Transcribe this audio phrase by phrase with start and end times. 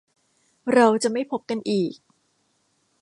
[0.73, 1.93] เราจะไม่พบกันอีก